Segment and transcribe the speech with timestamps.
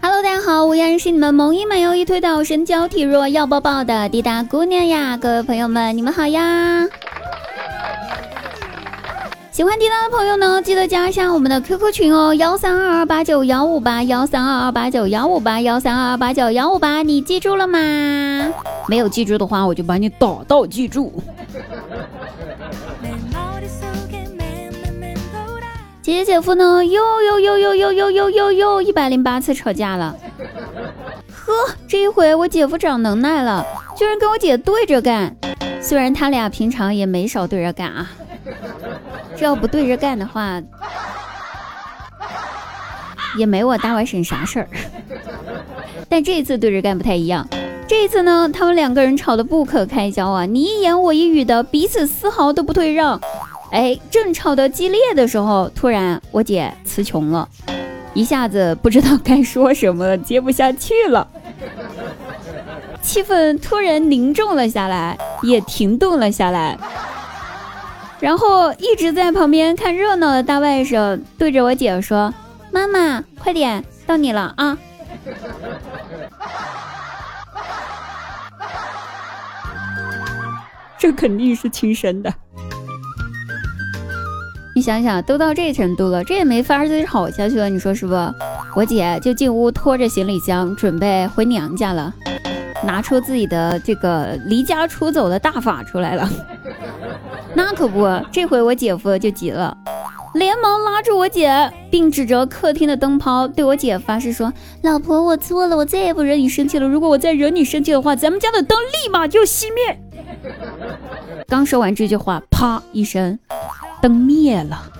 [0.00, 5.16] Hello，大家好，我依然是你们萌一满又一推倒身娇体弱要抱抱的滴答姑娘呀！
[5.16, 6.86] 各位朋友们，你们好呀！
[9.50, 17.80] 喜欢滴答的朋友呢，记得加一下我们的 QQ 群哦，幺三二二八九幺五八幺三二二八九幺五八幺三二二八九幺五八，你记住了吗？
[18.86, 21.12] 没有记住的话，我就把你打到记住。
[26.02, 30.16] 姐姐姐夫呢，又又又又又又又又又一百零八次吵架了。
[31.32, 31.52] 呵，
[31.86, 33.64] 这一回我姐夫长能耐了，
[33.96, 35.36] 居然跟我姐对着干。
[35.80, 38.10] 虽然他俩平常也没少对着干啊。
[39.36, 40.60] 这要不对着干的话，
[43.38, 44.68] 也没我大外甥啥事儿。
[46.08, 47.46] 但这次对着干不太一样。
[47.86, 53.20] 这次呢，他们两个人吵得不可开交啊，你一言我一语的，彼此丝毫都不退让。
[53.72, 57.48] 哎，正吵得激烈的时候，突然我姐词穷了，
[58.12, 61.26] 一下子不知道该说什么，接不下去了，
[63.00, 66.78] 气氛突然凝重了下来，也停顿了下来。
[68.20, 72.32] 然后一直在旁边看热闹的大外甥对着我姐说
[72.70, 74.78] ：“妈妈，快点，到你了啊！”
[80.98, 82.32] 这肯定是亲生的。
[84.74, 88.14] 你想想，都到这程度了，这也没法再吵下去了，你说是不？
[88.74, 92.12] 我姐就进屋拖着行李箱准备回娘家了，
[92.84, 96.28] 拿出自己的这个离家出走的大法出来了。
[97.54, 99.76] 那可不，这回我姐夫就急了，
[100.32, 104.50] 连忙拉住我姐，并指着客厅的灯泡对我姐发誓说
[104.80, 106.88] ：“老婆，我错了，我再也不惹你生气了。
[106.88, 110.00] 如果我再惹你生气的话，咱们家的灯立马就熄灭。”
[111.46, 113.38] 刚说完这句话，啪一声，
[114.02, 114.82] 灯灭了。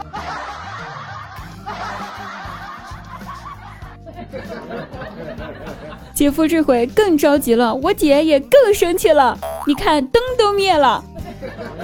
[6.14, 9.36] 姐夫这回更着急了，我姐也更生气了。
[9.66, 11.02] 你看，灯都灭了。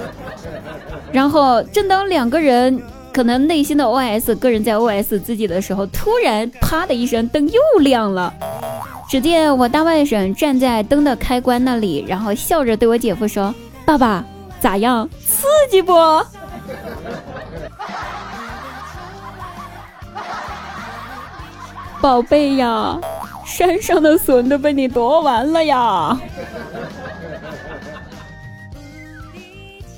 [1.11, 8.33] 然后，正当两个人可能内心的 OS，个人在 OS 自己的时候，突然啪的一声，灯又亮了。
[9.09, 14.23] 只见我大外甥站在灯的开关那里，然后笑着对我姐夫说：“爸爸，
[14.61, 15.09] 咋样？
[15.19, 15.93] 刺激不？”
[22.01, 22.97] 宝贝呀，
[23.45, 26.17] 山上的笋都被你夺完了呀！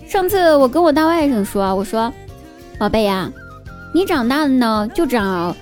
[0.08, 2.12] 上次我跟我大外甥说，我说，
[2.80, 3.32] 宝贝呀，
[3.94, 5.56] 你长大了呢，就找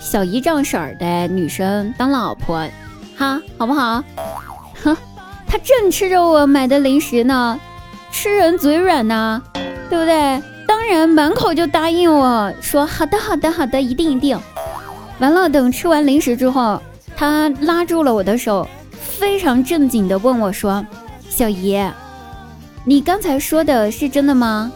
[0.00, 2.68] 小姨丈婶儿的女生当老婆，
[3.16, 4.02] 哈，好不好？
[4.82, 4.96] 哼，
[5.46, 7.58] 他正吃着我买的零食呢，
[8.10, 9.40] 吃人嘴软呢，
[9.88, 10.42] 对不对？
[10.66, 14.36] 当然满口就答应我说，好的，好的，好的，一定一定。
[15.18, 16.80] 完了，等吃完零食之后，
[17.16, 20.84] 他拉住了我的手，非常正经的问我说，
[21.28, 21.82] 小姨。
[22.84, 24.70] 你刚才说的是真的吗？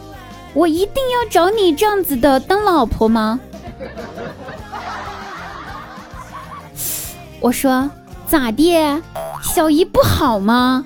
[0.53, 3.39] 我一定要找你这样子的当老婆吗？
[7.39, 7.89] 我说
[8.27, 8.75] 咋地？
[9.41, 10.85] 小姨不好吗？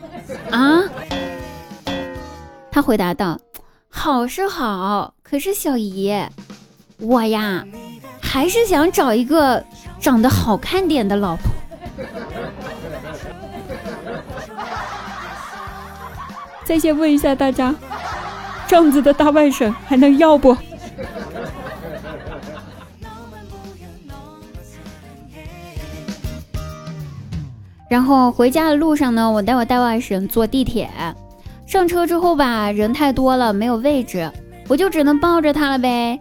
[0.52, 0.84] 啊？
[2.72, 3.40] 他回答道
[3.90, 6.14] ：“好是好，可是小姨，
[7.00, 7.66] 我呀，
[8.36, 9.64] 还是想找一个
[9.98, 11.46] 长得好看点的老婆。”
[16.66, 17.74] 再先问一下大家，
[18.68, 20.54] 这样子的大外甥还能要不？
[27.88, 30.90] 然后回家的路上呢，我带我大外甥坐地铁，
[31.66, 34.30] 上车之后吧，人太多了，没有位置，
[34.68, 36.20] 我就只能抱着他了呗。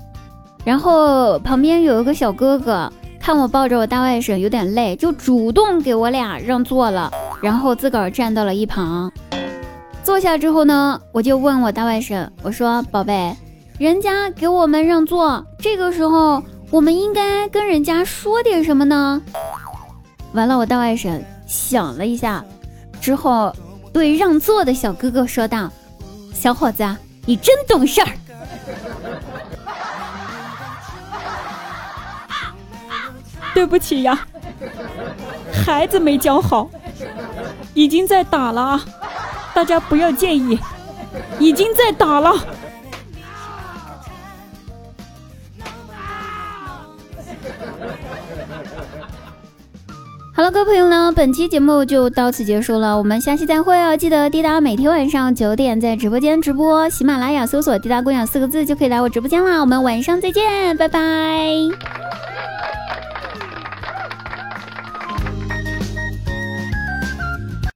[0.64, 7.10] 然后旁边有一个小哥哥，看我抱着我大外甥有点累，就主动给我俩让座了，
[7.42, 9.12] 然后自个儿站到了一旁。
[10.02, 13.36] 坐下之后呢，我就问我大外甥，我说：“宝贝，
[13.78, 19.20] 人家给我们让座，这个时候我们应该跟人家说点什么呢？”
[20.32, 22.44] 完了，我大外甥想了一下，
[23.00, 23.54] 之后
[23.92, 25.70] 对让座的小哥哥说道
[26.34, 26.84] ：“小伙子，
[27.26, 28.08] 你真懂事儿。”
[33.54, 34.26] 对不起呀，
[35.64, 36.68] 孩子没教好，
[37.72, 38.84] 已经在打了啊。
[39.54, 40.58] 大家不要介意，
[41.38, 42.34] 已经在打了。
[50.36, 53.96] 好了，各位朋友呢，本期节目就到此结束了，我们下期再会哦！
[53.96, 59.60] 记得滴答每天晚上九点在直播间直播，喜马拉雅搜索“滴答姑娘”四个字就可以来我直播间啦。
[59.60, 61.93] 我们晚上再见，拜拜。